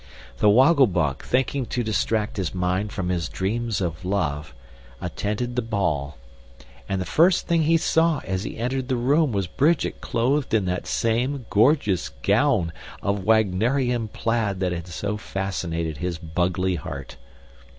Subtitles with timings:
[0.39, 4.51] The Woggle Bug, thinking to distract his mind from his dreams of love,
[4.99, 6.17] attended the hall,
[6.89, 10.65] and the first thing he saw as he entered the room was Bridget clothed in
[10.65, 17.17] that same gorgeous gown of Wagnerian plaid that had so fascinated his bugly heart.